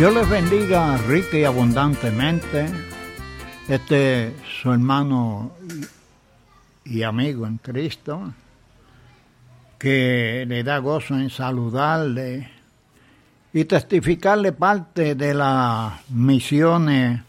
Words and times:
Dios 0.00 0.14
les 0.14 0.30
bendiga 0.30 0.96
rica 0.96 1.36
y 1.36 1.44
abundantemente. 1.44 2.64
Este 3.68 4.32
su 4.62 4.72
hermano 4.72 5.52
y 6.86 7.02
amigo 7.02 7.46
en 7.46 7.58
Cristo, 7.58 8.32
que 9.78 10.46
le 10.48 10.64
da 10.64 10.78
gozo 10.78 11.16
en 11.16 11.28
saludarle 11.28 12.50
y 13.52 13.66
testificarle 13.66 14.52
parte 14.52 15.14
de 15.14 15.34
las 15.34 15.92
misiones 16.08 17.20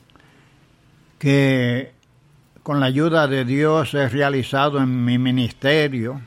que 1.19 1.91
con 2.63 2.79
la 2.79 2.85
ayuda 2.85 3.27
de 3.27 3.43
Dios 3.43 3.93
he 3.95 4.07
realizado 4.07 4.79
en 4.79 5.03
mi 5.03 5.17
ministerio 5.17 6.21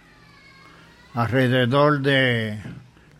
alrededor 1.14 2.02
de 2.02 2.60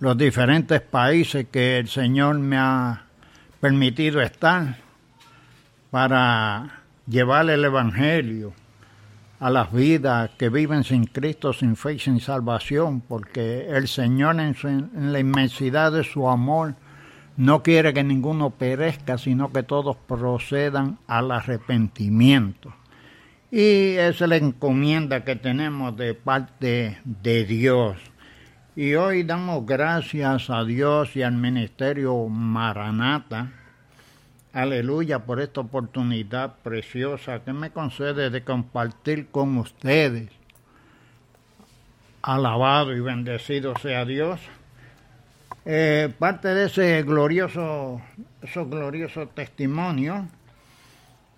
los 0.00 0.14
diferentes 0.18 0.82
países 0.82 1.46
que 1.50 1.78
el 1.78 1.88
Señor 1.88 2.38
me 2.38 2.58
ha 2.58 3.03
permitido 3.64 4.20
estar 4.20 4.76
para 5.90 6.82
llevar 7.06 7.48
el 7.48 7.64
Evangelio 7.64 8.52
a 9.40 9.48
las 9.48 9.72
vidas 9.72 10.32
que 10.36 10.50
viven 10.50 10.84
sin 10.84 11.06
Cristo, 11.06 11.54
sin 11.54 11.74
fe 11.74 11.94
y 11.94 11.98
sin 11.98 12.20
salvación, 12.20 13.00
porque 13.00 13.68
el 13.70 13.88
Señor 13.88 14.38
en, 14.38 14.54
la 15.12 15.18
inmensidad 15.18 15.92
de 15.92 16.04
su 16.04 16.28
amor 16.28 16.74
no 17.38 17.62
quiere 17.62 17.94
que 17.94 18.04
ninguno 18.04 18.50
perezca, 18.50 19.16
sino 19.16 19.50
que 19.50 19.62
todos 19.62 19.96
procedan 19.96 20.98
al 21.06 21.30
arrepentimiento. 21.30 22.70
Y 23.50 23.94
es 23.94 24.20
la 24.20 24.36
encomienda 24.36 25.24
que 25.24 25.36
tenemos 25.36 25.96
de 25.96 26.12
parte 26.12 26.98
de 27.02 27.44
Dios. 27.46 27.96
Y 28.76 28.96
hoy 28.96 29.22
damos 29.22 29.64
gracias 29.64 30.50
a 30.50 30.64
Dios 30.64 31.14
y 31.14 31.22
al 31.22 31.34
Ministerio 31.34 32.26
Maranata, 32.26 33.52
aleluya, 34.52 35.20
por 35.20 35.40
esta 35.40 35.60
oportunidad 35.60 36.56
preciosa 36.56 37.44
que 37.44 37.52
me 37.52 37.70
concede 37.70 38.30
de 38.30 38.42
compartir 38.42 39.28
con 39.28 39.58
ustedes. 39.58 40.28
Alabado 42.20 42.92
y 42.96 42.98
bendecido 42.98 43.78
sea 43.78 44.04
Dios. 44.04 44.40
Eh, 45.64 46.12
parte 46.18 46.48
de 46.48 46.66
ese 46.66 47.00
glorioso, 47.04 48.02
esos 48.42 48.68
gloriosos 48.68 49.32
testimonios 49.36 50.24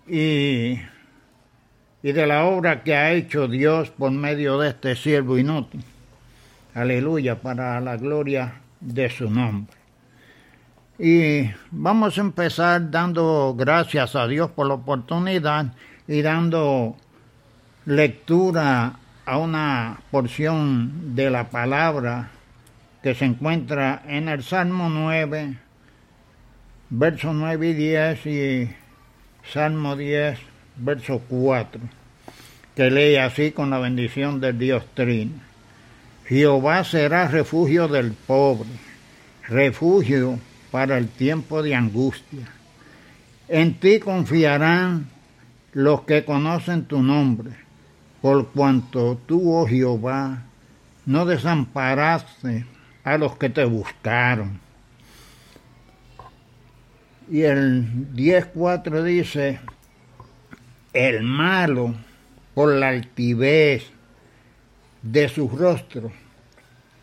y, 0.07 0.79
y 2.01 2.11
de 2.13 2.25
la 2.25 2.45
obra 2.45 2.81
que 2.81 2.95
ha 2.95 3.11
hecho 3.11 3.47
Dios 3.47 3.91
por 3.91 4.09
medio 4.09 4.57
de 4.57 4.69
este 4.69 4.95
siervo 4.95 5.37
inútil 5.37 5.83
aleluya, 6.77 7.41
para 7.41 7.81
la 7.81 7.97
gloria 7.97 8.53
de 8.79 9.09
su 9.09 9.29
nombre. 9.29 9.75
Y 10.99 11.49
vamos 11.71 12.17
a 12.17 12.21
empezar 12.21 12.91
dando 12.91 13.55
gracias 13.57 14.15
a 14.15 14.27
Dios 14.27 14.51
por 14.51 14.67
la 14.67 14.75
oportunidad 14.75 15.73
y 16.07 16.21
dando 16.21 16.95
lectura 17.85 18.93
a 19.25 19.37
una 19.37 19.99
porción 20.11 21.15
de 21.15 21.29
la 21.31 21.49
palabra 21.49 22.29
que 23.01 23.15
se 23.15 23.25
encuentra 23.25 24.03
en 24.07 24.29
el 24.29 24.43
Salmo 24.43 24.89
9, 24.89 25.57
versos 26.91 27.33
9 27.33 27.69
y 27.69 27.73
10 27.73 28.25
y 28.27 28.75
Salmo 29.51 29.95
10, 29.95 30.39
verso 30.77 31.21
4, 31.27 31.81
que 32.75 32.91
lee 32.91 33.17
así 33.17 33.51
con 33.51 33.71
la 33.71 33.79
bendición 33.79 34.39
del 34.39 34.59
Dios 34.59 34.83
Trino. 34.93 35.46
Jehová 36.27 36.83
será 36.83 37.27
refugio 37.29 37.87
del 37.87 38.11
pobre, 38.11 38.69
refugio 39.47 40.39
para 40.71 40.97
el 40.97 41.07
tiempo 41.07 41.63
de 41.63 41.73
angustia. 41.73 42.47
En 43.47 43.79
ti 43.79 43.99
confiarán 43.99 45.07
los 45.71 46.01
que 46.01 46.25
conocen 46.25 46.83
tu 46.83 47.01
nombre, 47.01 47.51
por 48.21 48.49
cuanto 48.49 49.17
tú, 49.25 49.55
oh 49.55 49.65
Jehová, 49.65 50.43
no 51.05 51.25
desamparaste 51.25 52.65
a 53.05 53.17
los 53.17 53.37
que 53.37 53.49
te 53.49 53.63
buscaron. 53.63 54.59
Y 57.29 57.43
el 57.43 58.13
10.4 58.13 59.03
dice, 59.03 59.59
el 60.91 61.23
malo 61.23 61.95
por 62.53 62.73
la 62.73 62.89
altivez 62.89 63.96
de 65.01 65.29
su 65.29 65.47
rostro, 65.49 66.11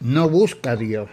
no 0.00 0.28
busca 0.28 0.72
a 0.72 0.76
Dios. 0.76 1.08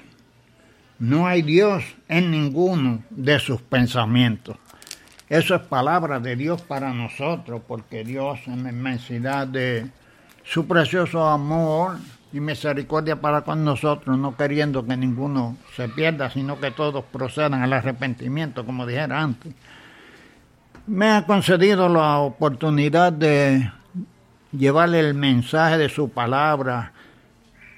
No 0.99 1.25
hay 1.25 1.41
Dios 1.41 1.83
en 2.07 2.29
ninguno 2.29 3.03
de 3.09 3.39
sus 3.39 3.61
pensamientos. 3.61 4.57
Eso 5.29 5.55
es 5.55 5.61
palabra 5.61 6.19
de 6.19 6.35
Dios 6.35 6.61
para 6.61 6.93
nosotros, 6.93 7.61
porque 7.67 8.03
Dios 8.03 8.39
en 8.47 8.63
la 8.63 8.69
inmensidad 8.69 9.47
de 9.47 9.87
su 10.43 10.67
precioso 10.67 11.27
amor 11.27 11.97
y 12.33 12.39
misericordia 12.39 13.19
para 13.19 13.41
con 13.41 13.63
nosotros, 13.63 14.17
no 14.17 14.35
queriendo 14.35 14.85
que 14.85 14.97
ninguno 14.97 15.57
se 15.75 15.89
pierda, 15.89 16.29
sino 16.29 16.59
que 16.59 16.71
todos 16.71 17.03
procedan 17.05 17.61
al 17.61 17.73
arrepentimiento, 17.73 18.65
como 18.65 18.85
dijera 18.85 19.21
antes, 19.21 19.53
me 20.87 21.11
ha 21.11 21.25
concedido 21.25 21.89
la 21.89 22.19
oportunidad 22.19 23.13
de 23.13 23.71
llevarle 24.51 25.00
el 25.00 25.13
mensaje 25.13 25.78
de 25.78 25.89
su 25.89 26.09
palabra 26.09 26.94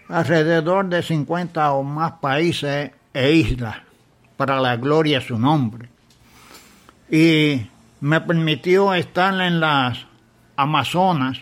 alrededor 0.10 0.88
de 0.90 1.02
50 1.02 1.74
o 1.74 1.84
más 1.84 2.14
países 2.14 2.92
e 3.14 3.32
islas 3.32 3.78
para 4.38 4.60
la 4.60 4.76
gloria 4.76 5.20
de 5.20 5.26
su 5.26 5.38
nombre. 5.38 5.90
Y 7.10 7.68
me 8.02 8.22
permitió 8.22 8.94
estar 8.94 9.34
en 9.42 9.60
las 9.60 10.06
Amazonas, 10.56 11.40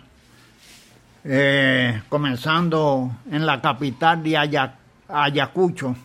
eh, 1.23 2.01
comenzando 2.07 3.11
en 3.29 3.45
la 3.45 3.61
capital 3.61 4.23
de 4.23 4.37
Ayacucho 5.09 5.95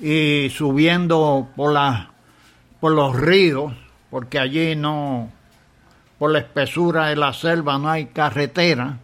y 0.00 0.50
subiendo 0.50 1.48
por, 1.54 1.72
la, 1.72 2.10
por 2.80 2.92
los 2.92 3.18
ríos, 3.18 3.72
porque 4.10 4.38
allí 4.38 4.74
no 4.74 5.30
por 6.22 6.30
la 6.30 6.38
espesura 6.38 7.06
de 7.06 7.16
la 7.16 7.32
selva 7.32 7.78
no 7.78 7.90
hay 7.90 8.06
carretera 8.06 8.98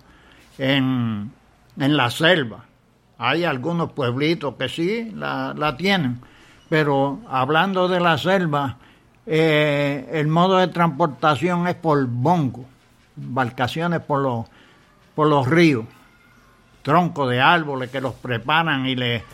en, 0.57 1.33
la 1.77 2.13
selva. 2.13 2.65
Hay 3.19 3.43
algunos 3.43 3.91
pueblitos 3.91 4.55
que 4.55 4.69
sí 4.69 5.11
la, 5.17 5.75
tienen, 5.77 6.21
pero 6.69 7.19
hablando 7.29 7.89
de 7.89 7.99
la 7.99 8.19
selva, 8.19 8.77
eh, 9.27 10.09
el 10.13 10.29
modo 10.29 10.59
de 10.59 10.69
transportación 10.69 11.67
es 11.67 11.75
por 11.75 12.07
bongo, 12.07 12.65
embarcaciones 13.17 13.99
por 13.99 14.21
los, 14.21 14.47
por 15.17 15.27
los 15.27 15.49
ríos, 15.49 15.87
troncos 16.83 17.31
de 17.31 17.41
árboles 17.41 17.91
que 17.91 18.01
los 18.01 18.15
preparan 18.15 18.87
y 18.87 18.95
le, 18.95 19.25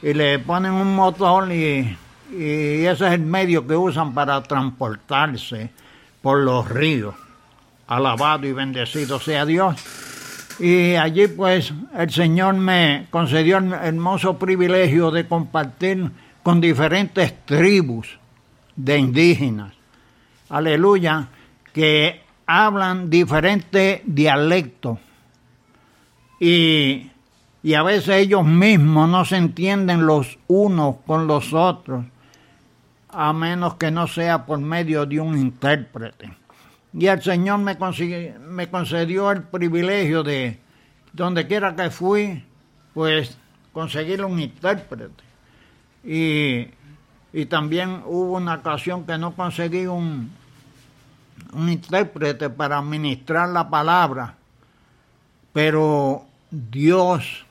y 0.00 0.14
le 0.14 0.38
ponen 0.38 0.74
un 0.74 0.94
motor 0.94 1.50
y, 1.50 1.98
y 2.30 2.84
ese 2.84 3.08
es 3.08 3.12
el 3.14 3.22
medio 3.22 3.66
que 3.66 3.74
usan 3.74 4.14
para 4.14 4.40
transportarse 4.44 5.72
por 6.22 6.38
los 6.38 6.68
ríos 6.68 7.16
alabado 7.96 8.46
y 8.46 8.52
bendecido 8.52 9.20
sea 9.20 9.44
Dios. 9.44 9.76
Y 10.58 10.94
allí 10.94 11.28
pues 11.28 11.72
el 11.96 12.10
Señor 12.10 12.54
me 12.54 13.06
concedió 13.10 13.58
el 13.58 13.72
hermoso 13.72 14.38
privilegio 14.38 15.10
de 15.10 15.26
compartir 15.26 16.10
con 16.42 16.60
diferentes 16.60 17.44
tribus 17.44 18.18
de 18.76 18.98
indígenas, 18.98 19.74
aleluya, 20.48 21.28
que 21.72 22.22
hablan 22.46 23.08
diferentes 23.10 24.02
dialectos 24.04 24.98
y, 26.40 27.10
y 27.62 27.74
a 27.74 27.82
veces 27.82 28.16
ellos 28.16 28.44
mismos 28.44 29.08
no 29.08 29.24
se 29.24 29.36
entienden 29.36 30.06
los 30.06 30.38
unos 30.48 30.96
con 31.06 31.26
los 31.26 31.52
otros, 31.52 32.04
a 33.08 33.32
menos 33.32 33.74
que 33.74 33.90
no 33.90 34.06
sea 34.06 34.44
por 34.44 34.58
medio 34.58 35.06
de 35.06 35.20
un 35.20 35.38
intérprete. 35.38 36.41
Y 36.94 37.06
el 37.06 37.22
Señor 37.22 37.58
me, 37.58 37.76
me 38.40 38.68
concedió 38.68 39.30
el 39.30 39.42
privilegio 39.44 40.22
de, 40.22 40.58
donde 41.12 41.46
quiera 41.46 41.74
que 41.74 41.90
fui, 41.90 42.44
pues 42.92 43.36
conseguir 43.72 44.24
un 44.24 44.38
intérprete. 44.38 45.22
Y, 46.04 46.68
también 47.48 48.02
hubo 48.04 48.36
una 48.36 48.56
ocasión 48.56 49.06
que 49.06 49.16
no 49.16 49.34
conseguí 49.34 49.86
un, 49.86 50.30
intérprete 51.54 52.50
para 52.50 52.82
ministrar 52.82 53.48
la 53.48 53.68
palabra, 53.70 54.34
pero 55.52 56.26
Dios, 56.50 57.46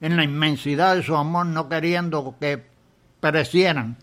en 0.00 0.16
la 0.16 0.24
inmensidad 0.24 0.96
de 0.96 1.02
su 1.02 1.14
amor, 1.16 1.46
no 1.46 1.68
queriendo 1.68 2.34
que 2.40 2.64
perecieran, 3.20 3.96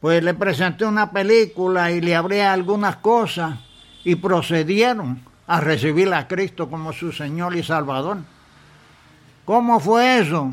pues 0.00 0.22
le 0.22 0.34
presenté 0.34 0.84
una 0.84 1.10
película 1.10 1.90
y 1.90 2.00
le 2.00 2.14
abrí 2.14 2.40
algunas 2.40 2.96
cosas 2.96 3.58
y 4.04 4.16
procedieron 4.16 5.20
a 5.46 5.60
recibir 5.60 6.12
a 6.12 6.28
Cristo 6.28 6.68
como 6.70 6.92
su 6.92 7.12
Señor 7.12 7.56
y 7.56 7.62
Salvador. 7.62 8.18
¿Cómo 9.44 9.80
fue 9.80 10.18
eso? 10.18 10.52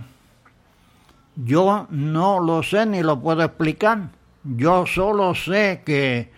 Yo 1.36 1.88
no 1.90 2.40
lo 2.40 2.64
sé 2.64 2.86
ni 2.86 3.02
lo 3.02 3.20
puedo 3.22 3.44
explicar, 3.44 4.10
Yo 4.44 4.86
solo 4.86 5.36
sé 5.36 5.84
que 5.86 6.32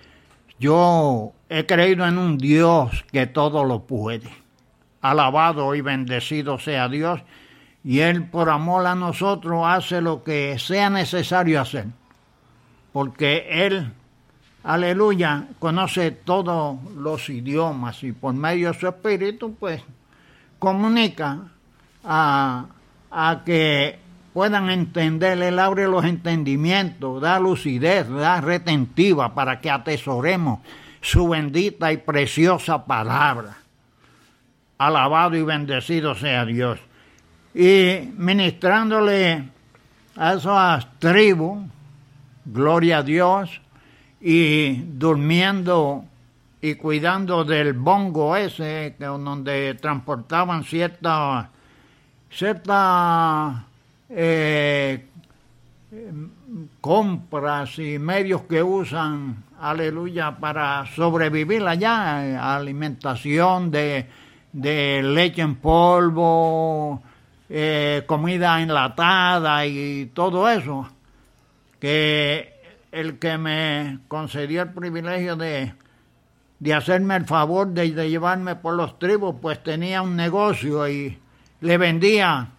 yo 0.59 1.33
he 1.49 1.65
creído 1.65 2.05
en 2.05 2.17
un 2.17 2.37
Dios 2.37 3.03
que 3.11 3.25
todo 3.25 3.63
lo 3.63 3.83
puede. 3.87 4.29
Alabado 5.01 5.73
y 5.73 5.81
bendecido 5.81 6.59
sea 6.59 6.87
Dios. 6.87 7.21
Y 7.83 7.99
Él 8.01 8.29
por 8.29 8.49
amor 8.49 8.85
a 8.85 8.93
nosotros 8.93 9.63
hace 9.65 10.01
lo 10.01 10.23
que 10.23 10.59
sea 10.59 10.91
necesario 10.91 11.59
hacer. 11.59 11.87
Porque 12.93 13.47
Él, 13.49 13.91
aleluya, 14.63 15.47
conoce 15.59 16.11
todos 16.11 16.77
los 16.95 17.29
idiomas 17.29 18.03
y 18.03 18.11
por 18.11 18.33
medio 18.33 18.71
de 18.71 18.79
su 18.79 18.87
espíritu, 18.87 19.55
pues 19.55 19.81
comunica 20.59 21.39
a, 22.03 22.67
que 23.45 23.99
puedan 24.33 24.69
entender, 24.69 25.41
Él 25.41 25.59
abre 25.59 25.87
los 25.87 26.05
entendimientos, 26.05 27.21
da 27.21 27.39
lucidez, 27.39 28.07
da 28.09 28.41
retentiva 28.41 29.33
para 29.33 29.59
que 29.59 29.69
atesoremos 29.69 30.59
su 31.01 31.27
bendita 31.29 31.91
y 31.91 31.97
preciosa 31.97 32.85
palabra. 32.85 33.57
Alabado 34.77 35.35
y 35.35 35.43
bendecido 35.43 36.15
sea 36.15 36.45
Dios. 36.45 36.79
Y 37.53 38.09
ministrándole 38.15 39.49
a 40.15 40.33
esas 40.33 40.87
tribus, 40.99 41.65
gloria 42.45 42.99
a 42.99 43.03
Dios, 43.03 43.61
y 44.21 44.73
durmiendo 44.75 46.05
y 46.61 46.75
cuidando 46.75 47.43
del 47.43 47.73
bongo 47.73 48.35
ese, 48.35 48.95
donde 48.99 49.73
transportaban 49.75 50.63
ciertas 50.63 51.47
cierta, 52.31 53.65
eh, 54.09 55.05
compras 56.79 57.77
y 57.77 57.99
medios 57.99 58.43
que 58.43 58.63
usan, 58.63 59.43
aleluya, 59.59 60.37
para 60.37 60.85
sobrevivir 60.95 61.63
allá, 61.67 62.55
alimentación 62.55 63.69
de, 63.69 64.05
de 64.53 65.03
leche 65.03 65.41
en 65.41 65.55
polvo, 65.55 67.01
eh, 67.49 68.03
comida 68.07 68.61
enlatada 68.61 69.65
y 69.65 70.11
todo 70.13 70.49
eso, 70.49 70.87
que 71.79 72.60
el 72.91 73.19
que 73.19 73.37
me 73.37 73.99
concedió 74.07 74.63
el 74.63 74.69
privilegio 74.69 75.35
de, 75.35 75.73
de 76.59 76.73
hacerme 76.73 77.15
el 77.15 77.25
favor 77.25 77.67
de, 77.67 78.09
llevarme 78.09 78.55
por 78.55 78.75
los 78.75 78.99
tribus, 78.99 79.35
pues 79.41 79.63
tenía 79.63 80.01
un 80.01 80.15
negocio 80.15 80.87
y 80.87 81.17
le 81.61 81.77
vendía 81.77 82.49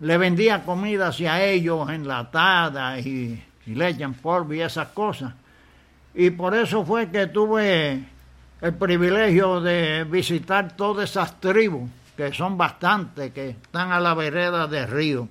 le 0.00 0.18
vendía 0.18 0.64
comida 0.64 1.08
hacia 1.08 1.42
ellos 1.42 1.88
enlatada 1.88 2.98
y, 2.98 3.42
y 3.64 3.74
leche 3.74 4.02
en 4.02 4.14
polvo 4.14 4.52
y 4.52 4.60
esas 4.60 4.88
cosas. 4.88 5.32
Y 6.14 6.30
por 6.30 6.54
eso 6.54 6.84
fue 6.84 7.10
que 7.10 7.28
tuve 7.28 8.04
el 8.60 8.74
privilegio 8.74 9.60
de 9.60 10.04
visitar 10.04 10.76
todas 10.76 11.10
esas 11.10 11.40
tribus, 11.40 11.88
que 12.16 12.32
son 12.32 12.56
bastantes, 12.56 13.32
que 13.32 13.50
están 13.50 13.92
a 13.92 14.00
la 14.00 14.14
vereda 14.14 14.66
del 14.66 14.88
río. 14.88 15.28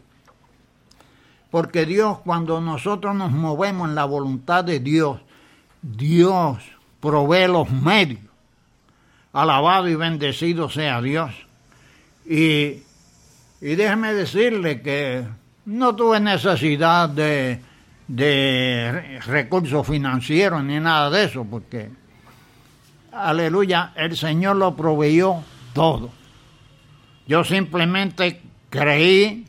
Porque 1.54 1.86
Dios, 1.86 2.18
cuando 2.26 2.60
nosotros 2.62 3.14
nos 3.16 3.32
movemos 3.32 3.88
en 3.88 3.94
la 3.94 4.06
voluntad 4.06 4.64
de 4.64 4.80
Dios, 4.80 5.20
Dios 5.84 6.58
provee 7.00 7.46
los 7.46 7.70
medios. 7.70 8.24
Alabado 9.34 9.88
y 9.88 9.94
bendecido 9.94 10.68
sea 10.68 11.00
Dios. 11.00 11.30
Y 12.26 12.82
déjeme 13.62 14.16
decirle 14.16 14.82
que 14.82 15.28
no 15.66 15.96
tuve 15.96 16.20
necesidad 16.20 17.08
de, 17.10 17.62
de 18.08 19.20
recursos 19.24 19.86
financieros 19.86 20.64
ni 20.64 20.80
nada 20.80 21.12
de 21.12 21.26
eso, 21.26 21.46
porque, 21.46 21.92
aleluya, 23.12 23.94
el 23.96 24.18
Señor 24.18 24.56
lo 24.56 24.76
proveyó 24.76 25.44
todo. 25.74 26.10
Yo 27.28 27.44
simplemente 27.44 28.42
creí 28.72 29.46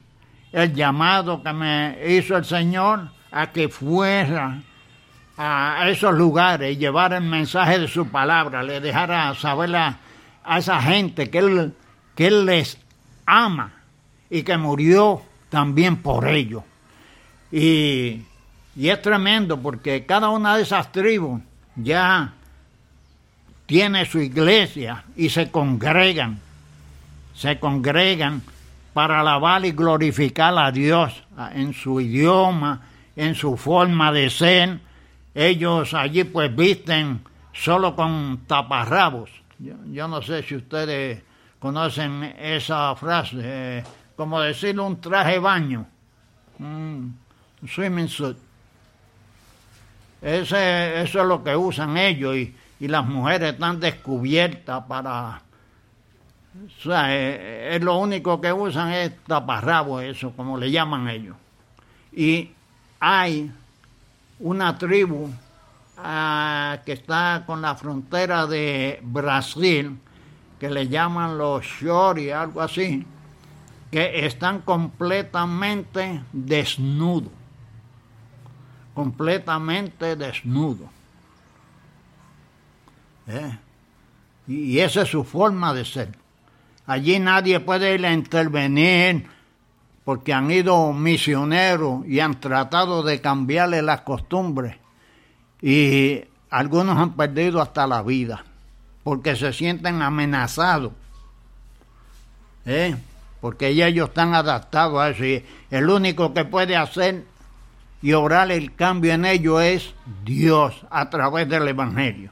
el 0.54 0.72
llamado 0.72 1.42
que 1.42 1.52
me 1.52 1.98
hizo 2.06 2.36
el 2.36 2.44
Señor 2.44 3.08
a 3.32 3.50
que 3.50 3.68
fuera 3.68 4.60
a 5.36 5.88
esos 5.88 6.14
lugares 6.14 6.72
y 6.72 6.78
llevar 6.78 7.12
el 7.12 7.24
mensaje 7.24 7.80
de 7.80 7.88
su 7.88 8.06
palabra, 8.06 8.62
le 8.62 8.80
dejara 8.80 9.34
saber 9.34 9.74
a, 9.74 9.98
a 10.44 10.58
esa 10.58 10.80
gente 10.80 11.28
que 11.28 11.38
él, 11.38 11.74
que 12.14 12.28
él 12.28 12.46
les 12.46 12.78
ama 13.26 13.72
y 14.30 14.44
que 14.44 14.56
murió 14.56 15.22
también 15.48 15.96
por 15.96 16.28
ello. 16.28 16.62
Y, 17.50 18.22
y 18.76 18.88
es 18.88 19.02
tremendo 19.02 19.60
porque 19.60 20.06
cada 20.06 20.28
una 20.28 20.56
de 20.56 20.62
esas 20.62 20.92
tribus 20.92 21.42
ya 21.74 22.32
tiene 23.66 24.06
su 24.06 24.20
iglesia 24.20 25.02
y 25.16 25.30
se 25.30 25.50
congregan, 25.50 26.38
se 27.34 27.58
congregan 27.58 28.40
para 28.94 29.20
alabar 29.20 29.64
y 29.66 29.72
glorificar 29.72 30.56
a 30.56 30.70
Dios 30.70 31.24
en 31.52 31.74
su 31.74 32.00
idioma, 32.00 32.80
en 33.16 33.34
su 33.34 33.56
forma 33.56 34.12
de 34.12 34.30
ser. 34.30 34.78
Ellos 35.34 35.92
allí 35.94 36.22
pues 36.22 36.54
visten 36.54 37.20
solo 37.52 37.96
con 37.96 38.44
taparrabos. 38.46 39.30
Yo, 39.58 40.08
no 40.08 40.22
sé 40.22 40.44
si 40.44 40.54
ustedes 40.56 41.22
conocen 41.58 42.22
esa 42.38 42.94
frase, 42.94 43.36
eh, 43.42 43.84
como 44.16 44.40
decir 44.40 44.78
un 44.78 45.00
traje 45.00 45.40
baño, 45.40 45.86
un 46.60 47.18
swimming 47.66 48.08
suit. 48.08 48.36
Eso 50.22 50.56
es 50.56 51.14
lo 51.14 51.42
que 51.42 51.56
usan 51.56 51.96
ellos 51.96 52.36
y 52.36 52.88
las 52.88 53.04
mujeres 53.04 53.54
están 53.54 53.80
descubiertas 53.80 54.84
para... 54.84 55.43
O 56.54 56.82
sea, 56.82 57.14
es, 57.14 57.82
lo 57.82 57.96
único 57.98 58.40
que 58.40 58.52
usan 58.52 58.92
es 58.92 59.18
taparrabo, 59.24 60.00
eso, 60.00 60.30
como 60.36 60.56
le 60.56 60.70
llaman 60.70 61.08
ellos. 61.08 61.36
Y 62.12 62.52
hay 63.00 63.50
una 64.38 64.78
tribu 64.78 65.30
ah, 65.98 66.78
que 66.86 66.92
está 66.92 67.42
con 67.44 67.60
la 67.60 67.74
frontera 67.74 68.46
de 68.46 69.00
Brasil, 69.02 69.98
que 70.60 70.70
le 70.70 70.86
llaman 70.86 71.36
los 71.36 71.64
Shori, 71.64 72.30
algo 72.30 72.60
así, 72.60 73.04
que 73.90 74.24
están 74.24 74.60
completamente 74.60 76.22
desnudos, 76.32 77.32
completamente 78.94 80.14
desnudos. 80.14 80.88
¿Eh? 83.26 83.58
Y 84.46 84.78
esa 84.78 85.02
es 85.02 85.08
su 85.08 85.24
forma 85.24 85.74
de 85.74 85.84
ser. 85.84 86.23
Allí 86.86 87.18
nadie 87.18 87.60
puede 87.60 87.94
ir 87.94 88.04
a 88.06 88.12
intervenir 88.12 89.26
porque 90.04 90.32
han 90.32 90.50
ido 90.50 90.92
misioneros 90.92 92.06
y 92.06 92.20
han 92.20 92.38
tratado 92.40 93.02
de 93.02 93.20
cambiarle 93.20 93.80
las 93.82 94.02
costumbres. 94.02 94.76
Y 95.62 96.22
algunos 96.50 96.98
han 96.98 97.12
perdido 97.16 97.62
hasta 97.62 97.86
la 97.86 98.02
vida 98.02 98.44
porque 99.02 99.36
se 99.36 99.52
sienten 99.52 100.02
amenazados. 100.02 100.92
¿Eh? 102.66 102.96
porque 103.44 103.68
ellos 103.68 104.08
están 104.08 104.34
adaptados 104.34 104.98
a 104.98 105.10
eso 105.10 105.44
el 105.70 105.90
único 105.90 106.32
que 106.32 106.46
puede 106.46 106.76
hacer 106.76 107.26
y 108.00 108.14
obrar 108.14 108.50
el 108.50 108.74
cambio 108.74 109.12
en 109.12 109.26
ellos 109.26 109.62
es 109.62 109.94
Dios 110.24 110.86
a 110.88 111.10
través 111.10 111.46
del 111.46 111.68
Evangelio. 111.68 112.30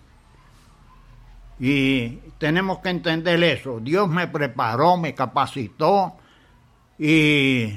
Y 1.64 2.18
tenemos 2.38 2.80
que 2.80 2.88
entender 2.88 3.40
eso. 3.44 3.78
Dios 3.78 4.08
me 4.08 4.26
preparó, 4.26 4.96
me 4.96 5.14
capacitó 5.14 6.16
y, 6.98 7.72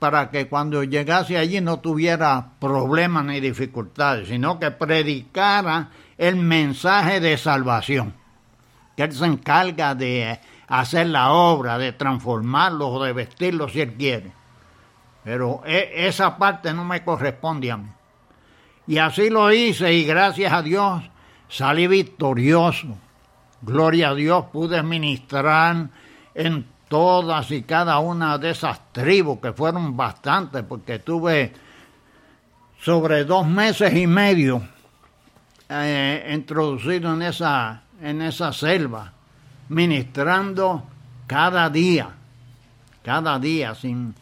para 0.00 0.28
que 0.28 0.48
cuando 0.48 0.82
llegase 0.82 1.38
allí 1.38 1.60
no 1.60 1.78
tuviera 1.78 2.54
problemas 2.58 3.26
ni 3.26 3.38
dificultades, 3.38 4.26
sino 4.26 4.58
que 4.58 4.72
predicara 4.72 5.90
el 6.18 6.34
mensaje 6.34 7.20
de 7.20 7.38
salvación. 7.38 8.12
Que 8.96 9.04
Él 9.04 9.12
se 9.12 9.26
encarga 9.26 9.94
de 9.94 10.40
hacer 10.66 11.06
la 11.06 11.30
obra, 11.30 11.78
de 11.78 11.92
transformarlos 11.92 12.88
o 12.88 13.04
de 13.04 13.12
vestirlos 13.12 13.70
si 13.70 13.82
Él 13.82 13.92
quiere. 13.92 14.32
Pero 15.22 15.62
e, 15.64 16.08
esa 16.08 16.36
parte 16.36 16.74
no 16.74 16.84
me 16.84 17.04
corresponde 17.04 17.70
a 17.70 17.76
mí. 17.76 17.88
Y 18.88 18.98
así 18.98 19.30
lo 19.30 19.52
hice 19.52 19.92
y 19.92 20.04
gracias 20.04 20.52
a 20.52 20.60
Dios 20.60 21.11
salí 21.52 21.86
victorioso. 21.86 22.96
Gloria 23.60 24.08
a 24.08 24.14
Dios, 24.14 24.46
pude 24.52 24.82
ministrar 24.82 25.88
en 26.34 26.66
todas 26.88 27.50
y 27.50 27.62
cada 27.62 27.98
una 28.00 28.38
de 28.38 28.50
esas 28.50 28.80
tribus, 28.92 29.38
que 29.38 29.52
fueron 29.52 29.96
bastantes, 29.96 30.64
porque 30.64 30.98
tuve 30.98 31.52
sobre 32.80 33.24
dos 33.24 33.46
meses 33.46 33.94
y 33.94 34.06
medio 34.06 34.62
eh, 35.68 36.32
introducido 36.34 37.14
en 37.14 37.22
esa, 37.22 37.82
en 38.00 38.22
esa 38.22 38.52
selva 38.52 39.12
ministrando 39.68 40.82
cada 41.26 41.70
día, 41.70 42.10
cada 43.02 43.38
día, 43.38 43.74
sin, 43.74 44.14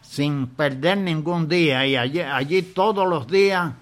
sin 0.00 0.46
perder 0.46 0.98
ningún 0.98 1.48
día. 1.48 1.86
Y 1.86 1.96
allí, 1.96 2.20
allí 2.20 2.62
todos 2.62 3.08
los 3.08 3.26
días, 3.26 3.72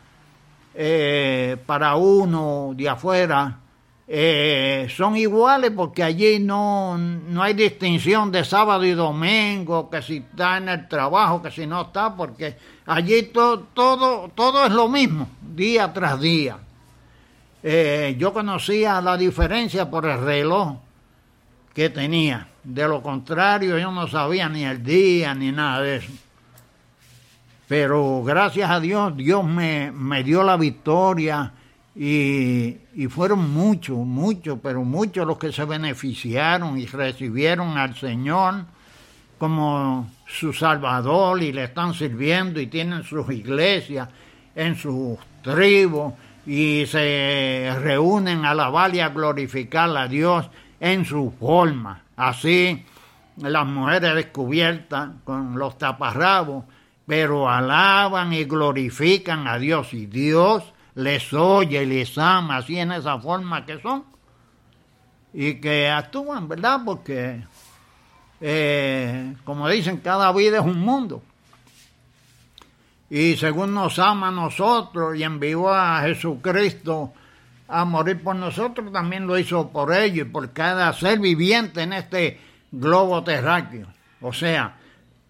eh, 0.80 1.56
para 1.66 1.96
uno 1.96 2.70
de 2.72 2.88
afuera, 2.88 3.58
eh, 4.06 4.86
son 4.96 5.16
iguales 5.16 5.72
porque 5.74 6.04
allí 6.04 6.38
no, 6.38 6.96
no 6.96 7.42
hay 7.42 7.54
distinción 7.54 8.30
de 8.30 8.44
sábado 8.44 8.84
y 8.84 8.92
domingo, 8.92 9.90
que 9.90 10.00
si 10.02 10.18
está 10.18 10.58
en 10.58 10.68
el 10.68 10.86
trabajo, 10.86 11.42
que 11.42 11.50
si 11.50 11.66
no 11.66 11.80
está, 11.80 12.14
porque 12.14 12.56
allí 12.86 13.24
todo, 13.24 13.64
todo 13.74 14.66
es 14.66 14.70
lo 14.70 14.88
mismo, 14.88 15.28
día 15.42 15.92
tras 15.92 16.20
día. 16.20 16.58
Eh, 17.60 18.14
yo 18.16 18.32
conocía 18.32 19.00
la 19.00 19.16
diferencia 19.16 19.90
por 19.90 20.06
el 20.06 20.20
reloj 20.20 20.76
que 21.74 21.90
tenía. 21.90 22.46
De 22.62 22.86
lo 22.86 23.02
contrario, 23.02 23.76
yo 23.78 23.90
no 23.90 24.06
sabía 24.06 24.48
ni 24.48 24.64
el 24.64 24.80
día 24.84 25.34
ni 25.34 25.50
nada 25.50 25.82
de 25.82 25.96
eso. 25.96 26.12
Pero 27.68 28.22
gracias 28.24 28.70
a 28.70 28.80
Dios, 28.80 29.16
Dios 29.16 29.44
me, 29.44 29.92
me 29.92 30.24
dio 30.24 30.42
la 30.42 30.56
victoria 30.56 31.52
y, 32.00 33.08
fueron 33.10 33.52
muchos, 33.52 33.98
muchos, 33.98 34.60
pero 34.62 34.84
muchos 34.84 35.26
los 35.26 35.36
que 35.36 35.50
se 35.50 35.64
beneficiaron 35.64 36.78
y 36.78 36.86
recibieron 36.86 37.76
al 37.76 37.96
Señor 37.96 38.64
como 39.36 40.08
su 40.26 40.52
Salvador 40.52 41.42
y 41.42 41.52
le 41.52 41.64
están 41.64 41.94
sirviendo 41.94 42.60
y 42.60 42.68
tienen 42.68 43.02
sus 43.02 43.28
iglesias 43.30 44.08
en 44.54 44.76
sus 44.76 45.18
tribus 45.42 46.14
y 46.46 46.84
se 46.86 47.76
reúnen 47.82 48.44
a 48.44 48.50
alabar 48.50 48.94
y 48.94 49.00
a 49.00 49.08
glorificar 49.08 49.94
a 49.96 50.06
Dios 50.06 50.48
en 50.78 51.04
su 51.04 51.32
forma. 51.38 52.02
Así 52.16 52.84
las 53.38 53.66
mujeres 53.66 54.14
descubiertas 54.14 55.10
con 55.24 55.58
los 55.58 55.78
taparrabos, 55.78 56.64
pero 57.08 57.48
alaban 57.48 58.34
y 58.34 58.44
glorifican 58.44 59.48
a 59.48 59.58
Dios 59.58 59.94
y 59.94 60.04
Dios 60.04 60.62
les 60.94 61.32
oye 61.32 61.82
y 61.82 61.86
les 61.86 62.18
ama, 62.18 62.58
así 62.58 62.78
en 62.78 62.92
esa 62.92 63.18
forma 63.18 63.64
que 63.64 63.80
son, 63.80 64.04
y 65.32 65.54
que 65.54 65.88
actúan, 65.88 66.48
¿verdad? 66.48 66.80
Porque, 66.84 67.42
eh, 68.42 69.34
como 69.42 69.66
dicen, 69.70 69.96
cada 69.98 70.30
vida 70.32 70.58
es 70.58 70.64
un 70.66 70.80
mundo. 70.80 71.22
Y 73.08 73.36
según 73.36 73.72
nos 73.72 73.98
ama 73.98 74.28
a 74.28 74.32
nosotros 74.32 75.16
y 75.16 75.22
envió 75.22 75.72
a 75.72 76.02
Jesucristo 76.02 77.14
a 77.68 77.86
morir 77.86 78.22
por 78.22 78.36
nosotros, 78.36 78.92
también 78.92 79.26
lo 79.26 79.38
hizo 79.38 79.70
por 79.70 79.94
ellos 79.94 80.26
y 80.26 80.30
por 80.30 80.52
cada 80.52 80.92
ser 80.92 81.20
viviente 81.20 81.80
en 81.80 81.94
este 81.94 82.38
globo 82.70 83.24
terráqueo. 83.24 83.86
O 84.20 84.34
sea, 84.34 84.76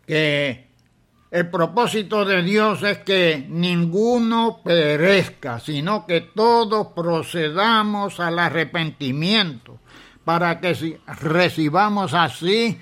que 0.04 0.67
el 1.30 1.50
propósito 1.50 2.24
de 2.24 2.42
Dios 2.42 2.82
es 2.82 2.98
que 2.98 3.46
ninguno 3.48 4.60
perezca, 4.64 5.60
sino 5.60 6.06
que 6.06 6.22
todos 6.22 6.88
procedamos 6.88 8.18
al 8.18 8.38
arrepentimiento, 8.38 9.78
para 10.24 10.60
que 10.60 11.00
recibamos 11.20 12.14
así 12.14 12.78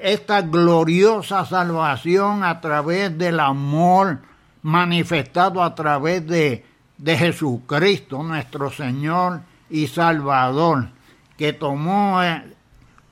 esta 0.00 0.42
gloriosa 0.42 1.44
salvación 1.44 2.44
a 2.44 2.60
través 2.60 3.16
del 3.16 3.40
amor 3.40 4.18
manifestado 4.62 5.62
a 5.62 5.74
través 5.74 6.26
de, 6.26 6.64
de 6.98 7.16
Jesucristo, 7.16 8.22
nuestro 8.22 8.70
Señor 8.70 9.40
y 9.70 9.86
Salvador, 9.86 10.88
que 11.36 11.52
tomó 11.52 12.22
eh, 12.22 12.44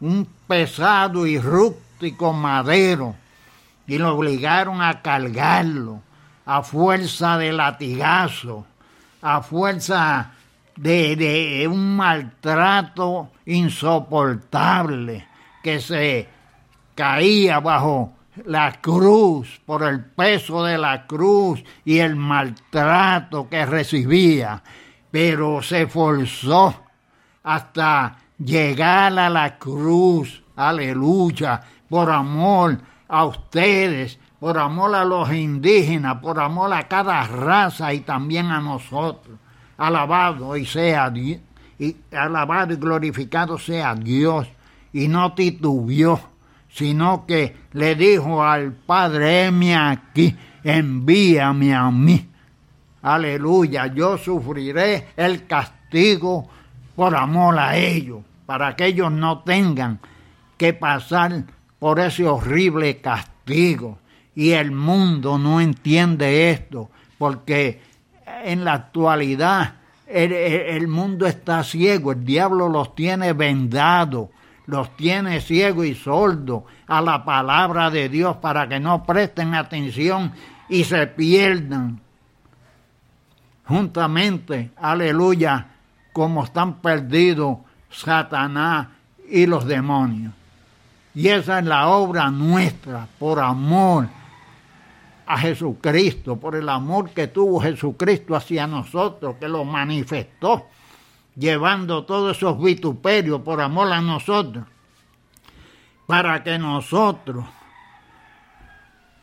un 0.00 0.28
pesado 0.46 1.26
y 1.26 1.38
rústico 1.38 2.32
madero 2.32 3.16
y 3.88 3.98
lo 3.98 4.14
obligaron 4.14 4.82
a 4.82 5.02
cargarlo 5.02 6.02
a 6.44 6.62
fuerza 6.62 7.36
de 7.36 7.52
latigazo, 7.52 8.66
a 9.20 9.42
fuerza 9.42 10.32
de, 10.76 11.68
un 11.70 11.96
maltrato 11.96 13.30
insoportable 13.46 15.26
que 15.62 15.80
se 15.80 16.28
caía 16.94 17.60
bajo 17.60 18.12
la 18.44 18.72
cruz, 18.80 19.60
por 19.66 19.82
el 19.82 20.04
peso 20.04 20.64
de 20.64 20.78
la 20.78 21.06
cruz 21.06 21.64
y 21.84 21.98
el 21.98 22.14
maltrato 22.14 23.48
que 23.48 23.66
recibía, 23.66 24.62
pero 25.10 25.60
se 25.62 25.86
forzó 25.86 26.82
hasta 27.42 28.16
llegar 28.38 29.18
a 29.18 29.28
la 29.28 29.58
cruz, 29.58 30.42
aleluya, 30.56 31.60
por 31.88 32.10
amor 32.10 32.78
a 33.08 33.24
ustedes, 33.24 34.18
por 34.38 34.58
amor 34.58 34.94
a 34.94 35.04
los 35.04 35.32
indígenas, 35.32 36.18
por 36.18 36.38
amor 36.38 36.72
a 36.72 36.86
cada 36.86 37.26
raza 37.26 37.92
y 37.92 38.00
también 38.00 38.46
a 38.46 38.60
nosotros. 38.60 39.38
Alabado 39.76 40.56
y 40.56 40.66
sea 40.66 41.12
alabado 42.12 42.72
y 42.72 42.76
glorificado 42.76 43.58
sea 43.58 43.94
Dios. 43.94 44.46
Y 44.92 45.08
no 45.08 45.34
titubió, 45.34 46.20
sino 46.68 47.26
que 47.26 47.56
le 47.72 47.94
dijo 47.94 48.42
al 48.42 48.72
Padre, 48.72 49.46
heme 49.46 49.76
aquí, 49.76 50.36
envíame 50.64 51.74
a 51.74 51.90
mí. 51.90 52.28
Aleluya, 53.02 53.86
yo 53.86 54.18
sufriré 54.18 55.08
el 55.16 55.46
castigo 55.46 56.48
por 56.96 57.14
amor 57.14 57.58
a 57.58 57.76
ellos, 57.76 58.22
para 58.44 58.74
que 58.74 58.86
ellos 58.86 59.12
no 59.12 59.40
tengan 59.40 60.00
que 60.56 60.72
pasar 60.72 61.44
por 61.78 62.00
ese 62.00 62.26
horrible 62.26 63.00
castigo. 63.00 63.98
Y 64.34 64.52
el 64.52 64.70
mundo 64.70 65.38
no 65.38 65.60
entiende 65.60 66.50
esto, 66.50 66.90
porque 67.18 67.80
en 68.44 68.64
la 68.64 68.74
actualidad 68.74 69.74
el, 70.06 70.88
mundo 70.88 71.26
está 71.26 71.62
ciego, 71.62 72.12
el 72.12 72.24
diablo 72.24 72.68
los 72.68 72.94
tiene 72.94 73.32
vendados, 73.32 74.28
los 74.66 74.96
tiene 74.96 75.40
ciegos 75.40 75.86
y 75.86 75.94
sordos 75.94 76.62
a 76.86 77.00
la 77.02 77.24
palabra 77.24 77.90
de 77.90 78.08
Dios 78.08 78.36
para 78.36 78.68
que 78.68 78.80
no 78.80 79.04
presten 79.04 79.54
atención 79.54 80.32
y 80.68 80.84
se 80.84 81.06
pierdan 81.06 82.00
juntamente, 83.64 84.70
aleluya, 84.76 85.66
como 86.12 86.44
están 86.44 86.80
perdidos 86.80 87.58
Satanás 87.90 88.88
y 89.30 89.46
los 89.46 89.66
demonios. 89.66 90.32
Y 91.18 91.30
esa 91.30 91.58
es 91.58 91.64
la 91.64 91.88
obra 91.88 92.30
nuestra, 92.30 93.08
por 93.18 93.40
amor 93.40 94.06
a 95.26 95.36
Jesucristo, 95.36 96.36
por 96.36 96.54
el 96.54 96.68
amor 96.68 97.10
que 97.10 97.26
tuvo 97.26 97.58
Jesucristo 97.58 98.36
hacia 98.36 98.68
nosotros, 98.68 99.34
que 99.40 99.48
lo 99.48 99.64
manifestó, 99.64 100.68
llevando 101.34 102.04
todos 102.04 102.36
esos 102.36 102.62
vituperios 102.62 103.40
por 103.40 103.60
amor 103.60 103.92
a 103.92 104.00
nosotros, 104.00 104.64
para 106.06 106.44
que 106.44 106.56
nosotros, 106.56 107.44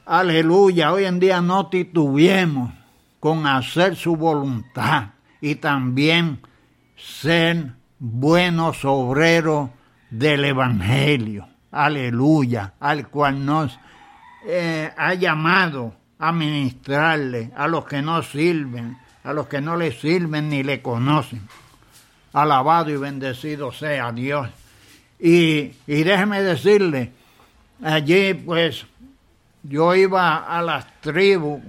aleluya, 0.06 0.92
hoy 0.92 1.06
en 1.06 1.22
día 1.22 1.40
no 1.40 1.68
titubiemos 1.68 2.74
con 3.22 3.48
hacer 3.48 3.96
su 3.96 4.18
voluntad 4.18 5.12
y 5.40 5.56
también 5.56 6.42
ser 6.98 7.72
buenos 8.00 8.84
obreros 8.84 9.70
del 10.10 10.44
Evangelio 10.44 11.55
aleluya, 11.75 12.74
al 12.79 13.10
cual 13.10 13.46
nos 13.46 13.77
eh, 14.46 14.89
ha 14.96 15.13
llamado 15.13 15.94
a 16.17 16.32
ministrarle 16.32 17.51
a 17.55 17.67
los 17.67 17.86
que 17.86 18.01
no 18.01 18.24
sirven, 18.24 18.98
a 19.24 19.34
los 19.34 19.48
que 19.48 19.60
no 19.60 19.75
le 19.75 19.91
sirven 19.91 20.50
ni 20.50 20.63
le 20.63 20.82
conocen. 20.82 21.41
Alabado 22.32 22.89
y 22.91 22.98
bendecido 22.98 23.72
sea 23.72 24.12
Dios. 24.13 24.50
Y, 25.20 25.74
y 25.86 26.03
déjeme 26.03 26.41
decirle, 26.41 27.12
allí 27.84 28.34
pues 28.34 28.86
yo 29.63 29.96
iba 29.96 30.38
a 30.38 30.62
las 30.62 31.01
tribus 31.01 31.62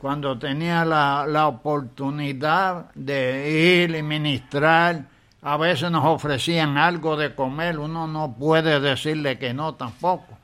cuando 0.00 0.38
tenía 0.38 0.84
la, 0.84 1.26
la 1.26 1.48
oportunidad 1.48 2.92
de 2.94 3.82
ir 3.82 3.96
y 3.96 4.02
ministrar 4.02 5.17
a 5.42 5.56
veces 5.56 5.90
nos 5.90 6.04
ofrecían 6.04 6.76
algo 6.78 7.16
de 7.16 7.34
comer, 7.34 7.78
uno 7.78 8.06
no 8.06 8.34
puede 8.34 8.80
decirle 8.80 9.38
que 9.38 9.54
no 9.54 9.74
tampoco, 9.74 10.38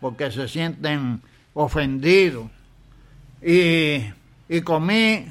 porque 0.00 0.30
se 0.30 0.48
sienten 0.48 1.22
ofendidos. 1.54 2.50
Y, 3.40 4.12
comí 4.62 5.26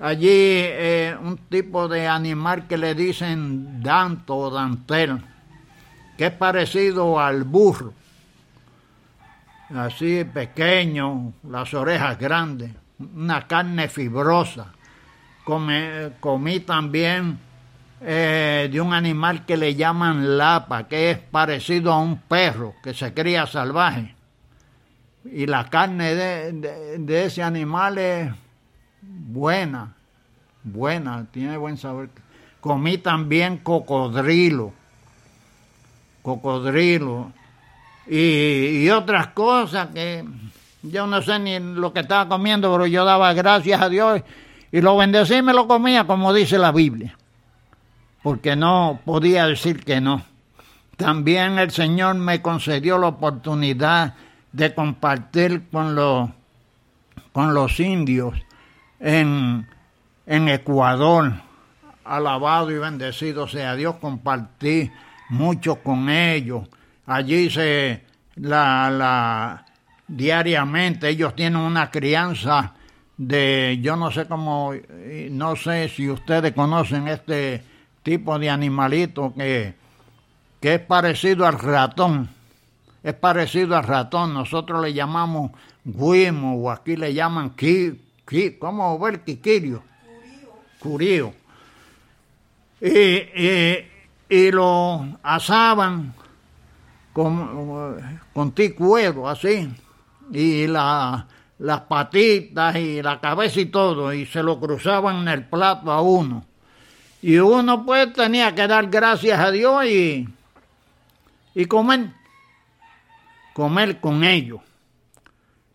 allí 0.00 0.28
eh, 0.28 1.16
un 1.20 1.36
tipo 1.36 1.88
de 1.88 2.06
animal 2.06 2.66
que 2.66 2.76
le 2.76 2.94
dicen 2.94 3.82
danto 3.82 4.36
o 4.36 4.50
dantel, 4.50 5.20
que 6.16 6.26
es 6.26 6.32
parecido 6.32 7.20
al 7.20 7.44
burro, 7.44 7.92
así 9.74 10.24
pequeño, 10.24 11.32
las 11.48 11.72
orejas 11.74 12.18
grandes, 12.18 12.72
una 12.98 13.46
carne 13.46 13.88
fibrosa. 13.88 14.72
comí 15.44 16.60
también 16.60 17.38
eh, 18.00 18.68
de 18.70 18.80
un 18.80 18.92
animal 18.92 19.44
que 19.46 19.56
le 19.56 19.74
llaman 19.74 20.36
lapa, 20.36 20.86
que 20.86 21.10
es 21.10 21.18
parecido 21.18 21.92
a 21.92 21.98
un 21.98 22.18
perro 22.18 22.74
que 22.82 22.92
se 22.94 23.14
cría 23.14 23.46
salvaje. 23.46 24.14
y 25.24 25.46
la 25.46 25.68
carne 25.68 26.14
de, 26.14 26.52
de, 26.98 27.24
ese 27.24 27.42
animal 27.42 27.98
es 27.98 28.30
buena, 29.02 29.94
buena, 30.62 31.26
tiene 31.32 31.56
buen 31.56 31.76
sabor. 31.76 32.08
Comí 32.60 32.98
también 32.98 33.58
cocodrilo, 33.58 34.72
cocodrilo 36.22 37.32
y, 38.06 38.84
y 38.84 38.90
otras 38.90 39.28
cosas 39.28 39.88
que 39.94 40.24
yo 40.82 41.06
no 41.06 41.22
sé 41.22 41.38
ni 41.38 41.58
lo 41.58 41.92
que 41.92 42.00
estaba 42.00 42.28
comiendo, 42.28 42.70
pero 42.72 42.86
yo 42.86 43.04
daba 43.04 43.32
gracias 43.32 43.80
a 43.80 43.88
Dios 43.88 44.22
y 44.70 44.80
lo 44.80 44.96
bendecí 44.96 45.34
y 45.34 45.42
me 45.42 45.52
lo 45.52 45.66
comía 45.66 46.06
como 46.06 46.32
dice 46.32 46.58
la 46.58 46.72
Biblia, 46.72 47.16
porque 48.26 48.56
no 48.56 48.98
podía 49.04 49.46
decir 49.46 49.84
que 49.84 50.00
no. 50.00 50.20
También 50.96 51.60
el 51.60 51.70
Señor 51.70 52.16
me 52.16 52.42
concedió 52.42 52.98
la 52.98 53.06
oportunidad 53.06 54.14
de 54.50 54.74
compartir 54.74 55.68
con 55.70 55.94
los, 55.94 56.30
con 57.30 57.54
los 57.54 57.78
indios 57.78 58.34
en, 58.98 59.68
en 60.26 60.48
Ecuador. 60.48 61.34
Alabado 62.04 62.72
y 62.72 62.78
bendecido 62.78 63.46
sea 63.46 63.76
Dios, 63.76 63.94
compartí 64.00 64.90
mucho 65.28 65.76
con 65.76 66.08
ellos. 66.08 66.68
Allí 67.06 67.48
se 67.48 68.02
la, 68.34 68.90
la 68.90 69.66
diariamente 70.08 71.10
ellos 71.10 71.36
tienen 71.36 71.60
una 71.60 71.92
crianza 71.92 72.74
de 73.16 73.78
yo 73.80 73.94
no 73.94 74.10
sé 74.10 74.26
cómo 74.26 74.72
no 75.30 75.54
sé 75.54 75.88
si 75.88 76.10
ustedes 76.10 76.52
conocen 76.54 77.06
este 77.06 77.75
tipo 78.06 78.38
de 78.38 78.48
animalito 78.48 79.34
que, 79.34 79.74
que 80.60 80.74
es 80.74 80.80
parecido 80.80 81.44
al 81.44 81.58
ratón 81.58 82.30
es 83.06 83.14
parecido 83.14 83.76
al 83.76 83.84
ratón. 83.84 84.34
Nosotros 84.34 84.82
le 84.82 84.92
llamamos 84.92 85.52
guimo 85.84 86.56
o 86.56 86.70
aquí 86.72 86.96
le 86.96 87.14
llaman 87.14 87.50
ki, 87.50 88.00
ki 88.26 88.56
¿cómo 88.58 88.98
ver? 88.98 89.20
Quiquirio. 89.22 89.84
Curío. 90.80 91.32
Y, 92.80 93.86
y, 94.28 94.50
lo 94.50 95.06
asaban 95.22 96.14
con, 97.12 98.10
con 98.32 98.50
ticuero, 98.50 99.28
así. 99.28 99.72
Y 100.32 100.66
la, 100.66 101.28
las 101.60 101.80
patitas 101.82 102.74
y 102.74 103.00
la 103.02 103.20
cabeza 103.20 103.60
y 103.60 103.66
todo. 103.66 104.12
Y 104.12 104.26
se 104.26 104.42
lo 104.42 104.58
cruzaban 104.58 105.18
en 105.18 105.28
el 105.28 105.44
plato 105.44 105.92
a 105.92 106.02
uno. 106.02 106.44
Y 107.26 107.38
uno 107.38 107.84
pues 107.84 108.12
tenía 108.12 108.54
que 108.54 108.68
dar 108.68 108.86
gracias 108.86 109.40
a 109.40 109.50
Dios 109.50 109.84
y, 109.86 110.28
y 111.56 111.64
comer 111.64 112.10
comer 113.52 113.98
con 113.98 114.22
ellos 114.22 114.60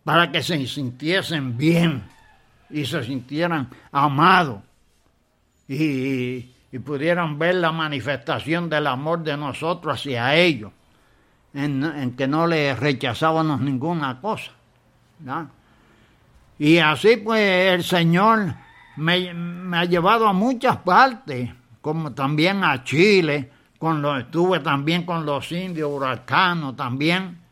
para 0.02 0.32
que 0.32 0.42
se 0.42 0.66
sintiesen 0.66 1.58
bien 1.58 2.04
y 2.70 2.86
se 2.86 3.04
sintieran 3.04 3.68
amados 3.90 4.62
y, 5.68 6.48
pudieran 6.78 7.38
ver 7.38 7.56
la 7.56 7.70
manifestación 7.70 8.70
del 8.70 8.86
amor 8.86 9.22
de 9.22 9.36
nosotros 9.36 9.96
hacia 9.96 10.34
ellos, 10.34 10.72
en, 11.52 12.14
que 12.16 12.26
no 12.26 12.46
les 12.46 12.78
rechazábamos 12.78 13.60
ninguna 13.60 14.22
cosa. 14.22 14.52
Y 16.58 16.78
así 16.78 17.18
pues 17.18 17.74
el 17.74 17.84
Señor 17.84 18.54
me, 18.96 19.76
ha 19.76 19.84
llevado 19.84 20.26
a 20.26 20.32
muchas 20.32 20.78
partes, 20.78 21.50
como 21.80 22.12
también 22.12 22.64
a 22.64 22.84
Chile, 22.84 23.50
con 23.78 24.04
estuve 24.18 24.60
también 24.60 25.04
con 25.04 25.26
los 25.26 25.50
indios 25.50 25.90
huracanos 25.90 26.76
también 26.76 27.42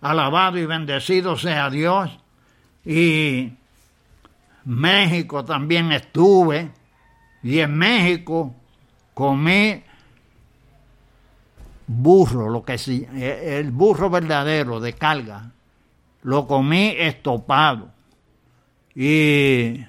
Alabado 0.00 0.58
y 0.58 0.64
bendecido 0.64 1.36
sea 1.36 1.68
Dios. 1.68 2.10
Y 2.84 3.52
México 4.64 5.44
también 5.44 5.92
estuve. 5.92 6.70
Y 7.42 7.58
en 7.60 7.76
México 7.76 8.54
comí 9.14 9.82
burro, 11.86 12.48
lo 12.48 12.62
que 12.62 12.78
sí, 12.78 13.06
el 13.14 13.70
burro 13.70 14.08
verdadero 14.08 14.80
de 14.80 14.94
carga. 14.94 15.50
Lo 16.22 16.46
comí 16.46 16.94
estopado. 16.96 17.90
Y 18.94 19.84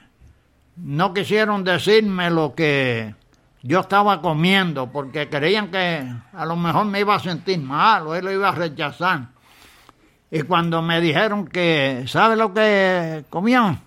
no 0.84 1.13
quisieron 1.13 1.63
decirme 1.63 2.30
lo 2.30 2.56
que 2.56 3.15
yo 3.62 3.82
estaba 3.82 4.22
comiendo 4.22 4.91
porque 4.91 5.30
creían 5.30 5.70
que 5.70 6.12
a 6.34 6.46
lo 6.46 6.56
mejor 6.56 6.86
me 6.86 7.00
iba 7.00 7.15
a 7.15 7.20
sentir 7.20 7.60
mal 7.60 8.08
o 8.08 8.15
él 8.15 8.26
lo 8.26 8.32
iba 8.32 8.50
a 8.50 8.54
rechazar. 8.54 9.28
Y 10.32 10.41
cuando 10.44 10.82
me 10.82 11.02
dijeron 11.02 11.46
que, 11.48 12.06
¿sabe 12.08 12.36
lo 12.36 12.54
que 12.54 13.26
comían? 13.30 13.80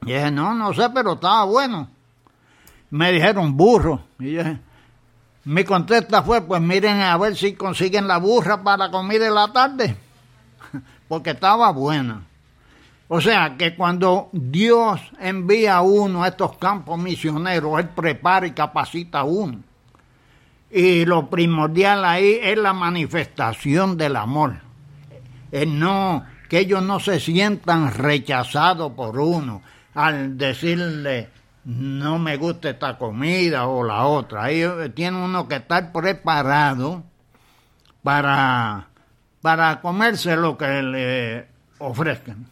dije, 0.00 0.30
no, 0.30 0.54
no 0.54 0.72
sé, 0.72 0.88
pero 0.90 1.14
estaba 1.14 1.44
bueno. 1.44 1.88
Me 2.90 3.12
dijeron 3.12 3.56
burro. 3.56 4.00
Y 4.18 4.38
mi 5.44 5.64
contesta 5.64 6.22
fue, 6.22 6.40
pues 6.42 6.62
miren 6.62 7.00
a 7.02 7.16
ver 7.18 7.36
si 7.36 7.54
consiguen 7.54 8.08
la 8.08 8.18
burra 8.18 8.62
para 8.62 8.90
comida 8.90 9.24
de 9.24 9.30
la 9.30 9.52
tarde. 9.52 9.96
Porque 11.08 11.30
estaba 11.30 11.70
buena. 11.72 12.22
O 13.08 13.20
sea 13.20 13.56
que 13.56 13.74
cuando 13.76 14.30
Dios 14.32 15.00
envía 15.20 15.76
a 15.76 15.82
uno 15.82 16.24
a 16.24 16.28
estos 16.28 16.56
campos 16.58 16.98
misioneros, 16.98 17.78
Él 17.78 17.88
prepara 17.90 18.46
y 18.46 18.52
capacita 18.52 19.20
a 19.20 19.24
uno. 19.24 19.60
Y 20.70 21.04
lo 21.04 21.30
primordial 21.30 22.04
ahí 22.04 22.38
es 22.42 22.58
la 22.58 22.72
manifestación 22.72 23.96
del 23.96 24.16
amor 24.16 24.66
no, 25.64 26.24
que 26.48 26.60
ellos 26.60 26.82
no 26.82 27.00
se 27.00 27.20
sientan 27.20 27.94
rechazados 27.94 28.92
por 28.92 29.18
uno 29.18 29.62
al 29.94 30.36
decirle 30.36 31.30
no 31.64 32.18
me 32.18 32.36
gusta 32.36 32.70
esta 32.70 32.96
comida 32.96 33.66
o 33.66 33.82
la 33.82 34.04
otra. 34.04 34.50
Ellos 34.50 34.94
tienen 34.94 35.20
uno 35.20 35.48
que 35.48 35.56
estar 35.56 35.90
preparado 35.90 37.02
para, 38.04 38.86
para 39.42 39.80
comerse 39.80 40.36
lo 40.36 40.56
que 40.56 40.82
le 40.82 41.48
ofrezcan. 41.78 42.46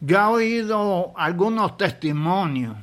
Yo 0.00 0.18
he 0.18 0.24
oído 0.24 1.12
algunos 1.16 1.76
testimonios 1.76 2.76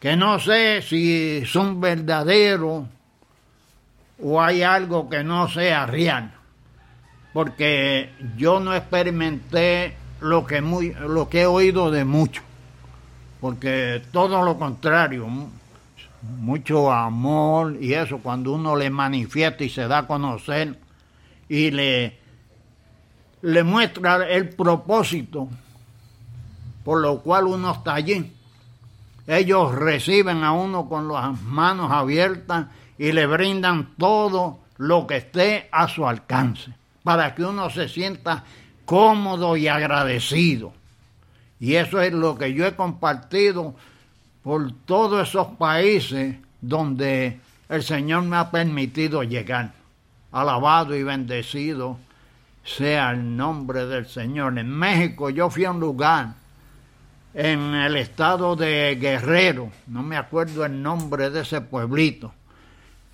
que 0.00 0.16
no 0.16 0.40
sé 0.40 0.82
si 0.82 1.44
son 1.46 1.80
verdaderos 1.80 2.84
o 4.20 4.42
hay 4.42 4.62
algo 4.62 5.08
que 5.08 5.22
no 5.22 5.48
sea 5.48 5.86
real 5.86 6.32
porque 7.32 8.10
yo 8.36 8.60
no 8.60 8.74
experimenté 8.74 9.94
lo 10.20 10.46
que, 10.46 10.60
muy, 10.60 10.94
lo 10.94 11.28
que 11.28 11.42
he 11.42 11.46
oído 11.46 11.90
de 11.90 12.04
mucho, 12.04 12.42
porque 13.40 14.02
todo 14.12 14.42
lo 14.44 14.58
contrario, 14.58 15.26
mucho 16.38 16.92
amor 16.92 17.76
y 17.80 17.94
eso, 17.94 18.18
cuando 18.18 18.52
uno 18.52 18.76
le 18.76 18.90
manifiesta 18.90 19.64
y 19.64 19.70
se 19.70 19.88
da 19.88 19.98
a 19.98 20.06
conocer 20.06 20.78
y 21.48 21.70
le, 21.70 22.18
le 23.42 23.62
muestra 23.62 24.28
el 24.28 24.50
propósito 24.50 25.48
por 26.84 27.00
lo 27.00 27.20
cual 27.20 27.46
uno 27.46 27.72
está 27.72 27.94
allí. 27.94 28.32
Ellos 29.26 29.74
reciben 29.74 30.42
a 30.42 30.52
uno 30.52 30.88
con 30.88 31.08
las 31.08 31.40
manos 31.42 31.90
abiertas 31.92 32.66
y 32.98 33.12
le 33.12 33.26
brindan 33.26 33.94
todo 33.96 34.58
lo 34.78 35.06
que 35.06 35.18
esté 35.18 35.68
a 35.70 35.88
su 35.88 36.06
alcance 36.06 36.72
para 37.04 37.34
que 37.34 37.44
uno 37.44 37.70
se 37.70 37.88
sienta 37.88 38.44
cómodo 38.84 39.56
y 39.56 39.68
agradecido. 39.68 40.72
Y 41.60 41.76
eso 41.76 42.00
es 42.00 42.12
lo 42.12 42.36
que 42.36 42.52
yo 42.52 42.66
he 42.66 42.74
compartido 42.74 43.74
por 44.42 44.72
todos 44.84 45.28
esos 45.28 45.48
países 45.56 46.36
donde 46.60 47.38
el 47.68 47.82
Señor 47.84 48.24
me 48.24 48.36
ha 48.36 48.50
permitido 48.50 49.22
llegar. 49.22 49.72
Alabado 50.32 50.96
y 50.96 51.02
bendecido 51.04 51.98
sea 52.64 53.10
el 53.10 53.36
nombre 53.36 53.86
del 53.86 54.06
Señor. 54.06 54.58
En 54.58 54.70
México 54.70 55.30
yo 55.30 55.50
fui 55.50 55.64
a 55.64 55.70
un 55.70 55.80
lugar 55.80 56.34
en 57.34 57.74
el 57.74 57.96
estado 57.96 58.56
de 58.56 58.96
Guerrero, 59.00 59.70
no 59.86 60.02
me 60.02 60.16
acuerdo 60.16 60.64
el 60.64 60.82
nombre 60.82 61.30
de 61.30 61.40
ese 61.40 61.60
pueblito. 61.62 62.32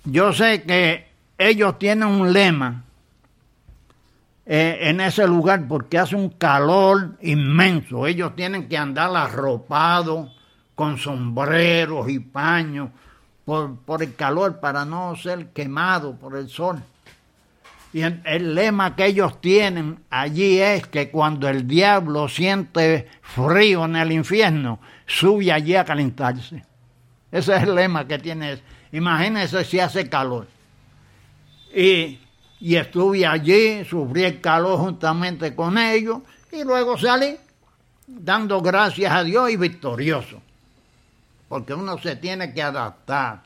Yo 0.03 0.33
sé 0.33 0.63
que 0.63 1.07
ellos 1.37 1.79
tienen 1.79 2.07
un 2.07 2.33
lema 2.33 2.83
eh, 4.45 4.89
en 4.89 4.99
ese 4.99 5.25
lugar 5.27 5.67
porque 5.67 5.97
hace 5.97 6.15
un 6.15 6.29
calor 6.29 7.17
inmenso. 7.21 8.07
Ellos 8.07 8.35
tienen 8.35 8.67
que 8.67 8.77
andar 8.77 9.15
arropados 9.15 10.31
con 10.75 10.97
sombreros 10.97 12.09
y 12.09 12.19
paños 12.19 12.89
por, 13.45 13.77
por 13.77 14.03
el 14.03 14.15
calor 14.15 14.59
para 14.59 14.85
no 14.85 15.15
ser 15.15 15.49
quemados 15.49 16.15
por 16.17 16.35
el 16.35 16.49
sol. 16.49 16.81
Y 17.91 18.01
el, 18.01 18.53
lema 18.53 18.95
que 18.95 19.07
ellos 19.07 19.41
tienen 19.41 20.03
allí 20.09 20.59
es 20.59 20.85
que 20.87 21.09
cuando 21.09 21.49
el 21.49 21.67
diablo 21.67 22.29
siente 22.29 23.07
frío 23.21 23.85
en 23.85 23.95
el 23.95 24.11
infierno, 24.11 24.79
sube 25.07 25.51
allí 25.51 25.75
a 25.75 25.85
calentarse. 25.85 26.63
Ese 27.31 27.55
es 27.55 27.63
el 27.63 27.73
lema 27.73 28.07
que 28.07 28.19
tiene. 28.19 28.59
Imagínense 28.91 29.63
si 29.63 29.79
hace 29.79 30.07
calor. 30.07 30.47
Y 31.75 32.19
y 32.59 32.75
estuve 32.75 33.25
allí, 33.25 33.85
sufrí 33.85 34.23
el 34.23 34.41
calor 34.41 34.79
juntamente 34.79 35.55
con 35.55 35.77
ellos 35.77 36.19
y 36.51 36.63
luego 36.63 36.97
salí 36.97 37.37
dando 38.05 38.61
gracias 38.61 39.11
a 39.13 39.23
Dios 39.23 39.49
y 39.49 39.55
victorioso. 39.55 40.41
Porque 41.47 41.73
uno 41.73 41.97
se 41.97 42.15
tiene 42.17 42.53
que 42.53 42.61
adaptar. 42.61 43.43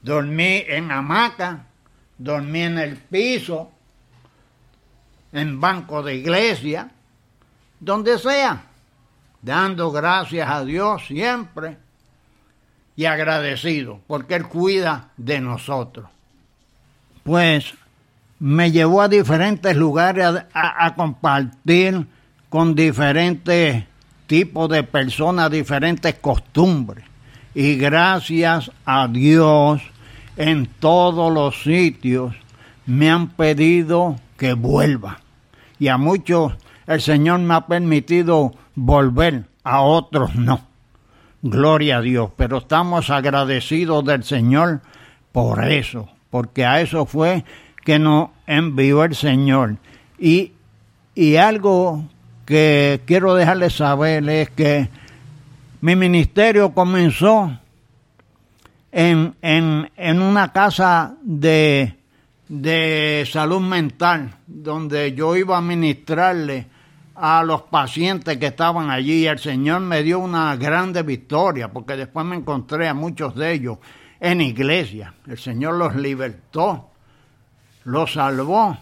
Dormí 0.00 0.64
en 0.66 0.90
hamaca, 0.90 1.66
dormí 2.18 2.62
en 2.62 2.78
el 2.78 2.96
piso, 2.96 3.70
en 5.32 5.60
banco 5.60 6.02
de 6.02 6.16
iglesia, 6.16 6.90
donde 7.80 8.18
sea, 8.18 8.64
dando 9.42 9.90
gracias 9.90 10.48
a 10.48 10.64
Dios 10.64 11.06
siempre 11.06 11.76
y 12.96 13.04
agradecido, 13.04 14.00
porque 14.06 14.36
Él 14.36 14.46
cuida 14.46 15.10
de 15.16 15.40
nosotros. 15.40 16.06
Pues 17.22 17.74
me 18.38 18.70
llevó 18.70 19.02
a 19.02 19.08
diferentes 19.08 19.76
lugares 19.76 20.26
a, 20.52 20.94
compartir 20.94 22.06
con 22.48 22.74
diferentes 22.74 23.84
tipos 24.26 24.68
de 24.68 24.82
personas, 24.82 25.50
diferentes 25.50 26.14
costumbres. 26.16 27.04
Y 27.54 27.76
gracias 27.76 28.70
a 28.84 29.08
Dios, 29.08 29.82
en 30.36 30.66
todos 30.66 31.32
los 31.32 31.62
sitios 31.62 32.34
me 32.86 33.10
han 33.10 33.28
pedido 33.28 34.16
que 34.36 34.54
vuelva. 34.54 35.20
Y 35.78 35.88
a 35.88 35.96
muchos 35.96 36.52
el 36.86 37.00
Señor 37.00 37.40
me 37.40 37.54
ha 37.54 37.66
permitido 37.66 38.52
volver, 38.74 39.44
a 39.62 39.80
otros 39.80 40.34
no. 40.34 40.60
Gloria 41.42 41.98
a 41.98 42.00
Dios. 42.00 42.30
Pero 42.36 42.58
estamos 42.58 43.10
agradecidos 43.10 44.04
del 44.04 44.24
Señor 44.24 44.80
por 45.32 45.64
eso, 45.64 46.08
porque 46.30 46.64
a 46.64 46.80
eso 46.80 47.06
fue 47.06 47.44
que 47.84 47.98
nos 47.98 48.30
envió 48.46 49.04
el 49.04 49.14
Señor. 49.14 49.76
Y, 50.18 50.52
y 51.14 51.36
algo 51.36 52.04
que 52.46 53.00
quiero 53.06 53.34
dejarles 53.34 53.74
saber 53.74 54.28
es 54.28 54.50
que 54.50 54.88
mi 55.80 55.96
ministerio 55.96 56.72
comenzó 56.72 57.58
en, 58.96 59.34
en, 59.42 59.90
en 59.96 60.22
una 60.22 60.52
casa 60.52 61.16
de, 61.20 61.96
de 62.48 63.28
salud 63.30 63.60
mental, 63.60 64.36
donde 64.46 65.12
yo 65.14 65.34
iba 65.34 65.58
a 65.58 65.60
ministrarle 65.60 66.66
a 67.16 67.42
los 67.42 67.62
pacientes 67.62 68.38
que 68.38 68.46
estaban 68.46 68.90
allí. 68.90 69.26
El 69.26 69.40
Señor 69.40 69.80
me 69.80 70.04
dio 70.04 70.20
una 70.20 70.54
grande 70.54 71.02
victoria, 71.02 71.72
porque 71.72 71.96
después 71.96 72.24
me 72.24 72.36
encontré 72.36 72.86
a 72.86 72.94
muchos 72.94 73.34
de 73.34 73.52
ellos 73.52 73.78
en 74.20 74.40
iglesia. 74.40 75.12
El 75.26 75.38
Señor 75.38 75.74
los 75.74 75.96
libertó 75.96 76.90
lo 77.84 78.06
salvó. 78.06 78.76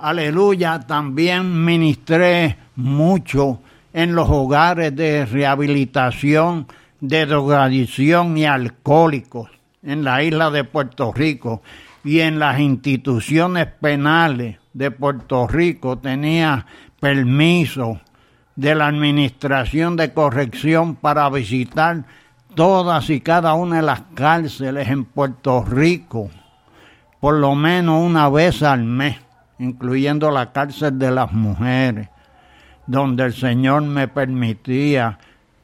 Aleluya, 0.00 0.80
también 0.80 1.64
ministré 1.64 2.56
mucho 2.76 3.60
en 3.92 4.14
los 4.14 4.28
hogares 4.28 4.94
de 4.94 5.26
rehabilitación 5.26 6.66
de 7.00 7.26
drogadicción 7.26 8.36
y 8.36 8.44
alcohólicos 8.44 9.50
en 9.82 10.04
la 10.04 10.22
isla 10.22 10.50
de 10.50 10.64
Puerto 10.64 11.12
Rico 11.12 11.62
y 12.04 12.20
en 12.20 12.38
las 12.38 12.58
instituciones 12.60 13.66
penales 13.66 14.58
de 14.72 14.90
Puerto 14.90 15.46
Rico 15.46 15.98
tenía 15.98 16.66
permiso 17.00 18.00
de 18.56 18.74
la 18.74 18.88
Administración 18.88 19.96
de 19.96 20.12
Corrección 20.12 20.96
para 20.96 21.28
visitar 21.30 22.04
todas 22.54 23.08
y 23.10 23.20
cada 23.20 23.54
una 23.54 23.76
de 23.76 23.82
las 23.82 24.02
cárceles 24.14 24.88
en 24.88 25.04
Puerto 25.04 25.64
Rico 25.64 26.30
por 27.20 27.34
lo 27.34 27.54
menos 27.54 28.04
una 28.04 28.28
vez 28.28 28.62
al 28.62 28.84
mes, 28.84 29.16
incluyendo 29.58 30.30
la 30.30 30.52
cárcel 30.52 30.98
de 30.98 31.10
las 31.10 31.32
mujeres, 31.32 32.08
donde 32.86 33.24
el 33.24 33.34
Señor 33.34 33.82
me 33.82 34.08
permitía 34.08 35.18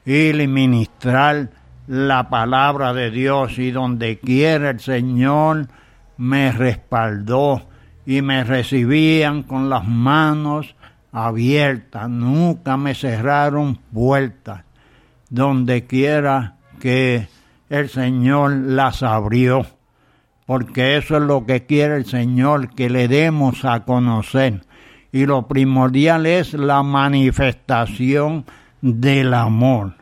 y 0.06 0.32
ministrar 0.46 1.50
la 1.86 2.28
palabra 2.28 2.92
de 2.92 3.10
Dios. 3.10 3.58
Y 3.58 3.70
donde 3.70 4.18
quiera 4.18 4.70
el 4.70 4.80
Señor 4.80 5.68
me 6.16 6.52
respaldó 6.52 7.62
y 8.06 8.22
me 8.22 8.44
recibían 8.44 9.42
con 9.42 9.70
las 9.70 9.86
manos 9.86 10.76
abiertas, 11.12 12.08
nunca 12.10 12.76
me 12.76 12.94
cerraron 12.94 13.76
puertas, 13.92 14.64
donde 15.30 15.86
quiera 15.86 16.56
que 16.80 17.28
el 17.70 17.88
Señor 17.88 18.52
las 18.52 19.02
abrió. 19.02 19.66
Porque 20.46 20.98
eso 20.98 21.16
es 21.16 21.22
lo 21.22 21.46
que 21.46 21.64
quiere 21.64 21.96
el 21.96 22.04
Señor, 22.04 22.74
que 22.74 22.90
le 22.90 23.08
demos 23.08 23.64
a 23.64 23.84
conocer. 23.84 24.60
Y 25.10 25.24
lo 25.24 25.46
primordial 25.48 26.26
es 26.26 26.52
la 26.52 26.82
manifestación 26.82 28.44
del 28.84 29.32
amor. 29.32 29.94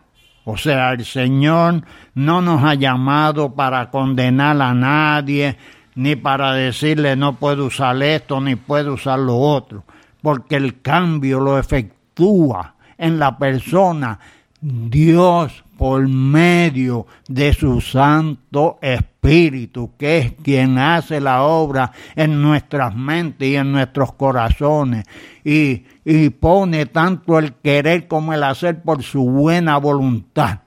O 0.44 0.56
sea, 0.56 0.90
el 0.90 1.04
Señor 1.04 1.84
no 2.16 2.42
nos 2.42 2.64
ha 2.64 2.74
llamado 2.74 3.54
para 3.54 3.90
condenar 3.90 4.60
a 4.60 4.74
nadie, 4.74 5.56
ni 5.94 6.16
para 6.16 6.52
decirle 6.54 7.14
no 7.14 7.34
puedo 7.34 7.66
usar 7.66 8.02
esto, 8.02 8.40
ni 8.40 8.56
puedo 8.56 8.94
usar 8.94 9.20
lo 9.20 9.38
otro, 9.38 9.84
porque 10.20 10.56
el 10.56 10.82
cambio 10.82 11.38
lo 11.38 11.60
efectúa 11.60 12.74
en 12.98 13.20
la 13.20 13.38
persona 13.38 14.18
Dios 14.62 15.64
por 15.76 16.06
medio 16.06 17.08
de 17.26 17.52
su 17.52 17.80
Santo 17.80 18.78
Espíritu, 18.80 19.90
que 19.98 20.18
es 20.18 20.32
quien 20.40 20.78
hace 20.78 21.20
la 21.20 21.42
obra 21.42 21.90
en 22.14 22.40
nuestras 22.40 22.94
mentes 22.94 23.48
y 23.48 23.56
en 23.56 23.72
nuestros 23.72 24.12
corazones, 24.12 25.04
y, 25.42 25.84
y 26.04 26.30
pone 26.30 26.86
tanto 26.86 27.40
el 27.40 27.54
querer 27.54 28.06
como 28.06 28.32
el 28.32 28.44
hacer 28.44 28.82
por 28.82 29.02
su 29.02 29.28
buena 29.28 29.78
voluntad. 29.78 30.60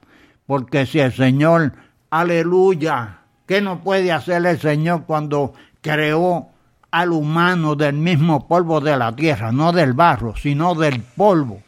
Porque 0.44 0.84
si 0.84 1.00
el 1.00 1.14
Señor, 1.14 1.72
aleluya, 2.10 3.20
¿qué 3.46 3.62
no 3.62 3.80
puede 3.80 4.12
hacer 4.12 4.44
el 4.44 4.60
Señor 4.60 5.04
cuando 5.06 5.54
creó 5.80 6.50
al 6.90 7.12
humano 7.12 7.74
del 7.76 7.94
mismo 7.94 8.46
polvo 8.46 8.82
de 8.82 8.98
la 8.98 9.16
tierra, 9.16 9.52
no 9.52 9.72
del 9.72 9.94
barro, 9.94 10.36
sino 10.36 10.74
del 10.74 11.00
polvo? 11.00 11.62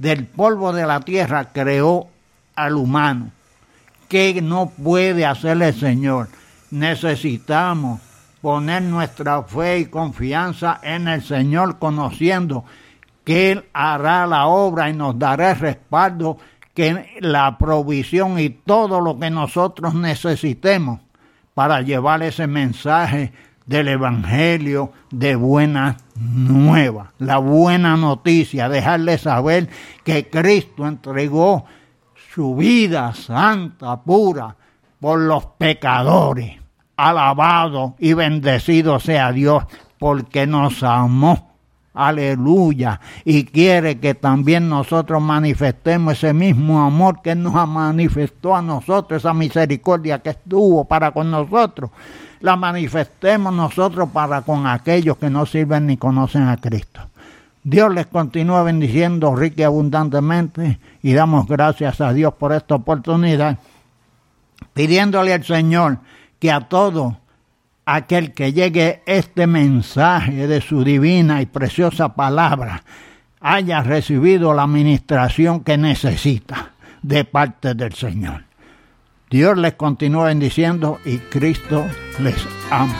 Del 0.00 0.24
polvo 0.24 0.72
de 0.72 0.86
la 0.86 1.00
tierra 1.00 1.50
creó 1.52 2.08
al 2.56 2.74
humano. 2.76 3.32
¿Qué 4.08 4.40
no 4.40 4.70
puede 4.70 5.26
hacer 5.26 5.60
el 5.60 5.74
Señor? 5.74 6.28
Necesitamos 6.70 8.00
poner 8.40 8.82
nuestra 8.82 9.42
fe 9.42 9.80
y 9.80 9.86
confianza 9.86 10.80
en 10.82 11.06
el 11.06 11.22
Señor, 11.22 11.78
conociendo 11.78 12.64
que 13.24 13.52
Él 13.52 13.66
hará 13.74 14.26
la 14.26 14.46
obra 14.46 14.88
y 14.88 14.94
nos 14.94 15.18
dará 15.18 15.50
el 15.50 15.58
respaldo, 15.58 16.38
que 16.72 17.18
la 17.20 17.58
provisión 17.58 18.38
y 18.38 18.48
todo 18.48 19.02
lo 19.02 19.18
que 19.18 19.28
nosotros 19.28 19.94
necesitemos 19.94 21.00
para 21.52 21.82
llevar 21.82 22.22
ese 22.22 22.46
mensaje 22.46 23.34
del 23.70 23.86
Evangelio 23.86 24.92
de 25.12 25.36
buena 25.36 25.96
nueva, 26.16 27.12
la 27.18 27.38
buena 27.38 27.96
noticia, 27.96 28.68
dejarle 28.68 29.16
saber 29.16 29.68
que 30.02 30.28
Cristo 30.28 30.88
entregó 30.88 31.66
su 32.34 32.56
vida 32.56 33.14
santa, 33.14 34.02
pura, 34.02 34.56
por 34.98 35.20
los 35.20 35.46
pecadores. 35.56 36.58
Alabado 36.96 37.94
y 38.00 38.12
bendecido 38.12 38.98
sea 38.98 39.30
Dios 39.30 39.62
porque 40.00 40.48
nos 40.48 40.82
amó. 40.82 41.49
Aleluya. 41.92 43.00
Y 43.24 43.44
quiere 43.44 43.98
que 43.98 44.14
también 44.14 44.68
nosotros 44.68 45.20
manifestemos 45.20 46.14
ese 46.14 46.32
mismo 46.32 46.80
amor 46.82 47.20
que 47.22 47.34
nos 47.34 47.54
manifestó 47.68 48.54
a 48.54 48.62
nosotros, 48.62 49.22
esa 49.22 49.34
misericordia 49.34 50.20
que 50.20 50.30
estuvo 50.30 50.84
para 50.84 51.10
con 51.10 51.30
nosotros 51.30 51.90
la 52.40 52.56
manifestemos 52.56 53.52
nosotros 53.52 54.08
para 54.12 54.42
con 54.42 54.66
aquellos 54.66 55.16
que 55.18 55.30
no 55.30 55.46
sirven 55.46 55.86
ni 55.86 55.96
conocen 55.96 56.48
a 56.48 56.56
Cristo. 56.56 57.00
Dios 57.62 57.92
les 57.92 58.06
continúa 58.06 58.62
bendiciendo 58.62 59.34
rica 59.36 59.62
y 59.62 59.64
abundantemente 59.64 60.78
y 61.02 61.12
damos 61.12 61.46
gracias 61.46 62.00
a 62.00 62.12
Dios 62.12 62.32
por 62.34 62.52
esta 62.52 62.74
oportunidad, 62.74 63.58
pidiéndole 64.72 65.34
al 65.34 65.44
Señor 65.44 65.98
que 66.38 66.50
a 66.50 66.60
todo 66.68 67.18
aquel 67.94 68.32
que 68.32 68.52
llegue 68.52 69.02
este 69.06 69.46
mensaje 69.46 70.46
de 70.46 70.60
su 70.60 70.84
divina 70.84 71.42
y 71.42 71.46
preciosa 71.46 72.14
palabra 72.14 72.84
haya 73.40 73.82
recibido 73.82 74.54
la 74.54 74.62
administración 74.62 75.64
que 75.64 75.76
necesita 75.76 76.72
de 77.02 77.24
parte 77.24 77.74
del 77.74 77.92
Señor. 77.94 78.44
Dios 79.30 79.56
les 79.56 79.74
continúa 79.74 80.26
bendiciendo 80.26 80.98
y 81.04 81.18
Cristo 81.18 81.84
les 82.20 82.46
ama. 82.70 82.94